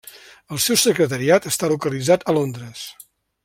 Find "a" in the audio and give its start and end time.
2.33-2.37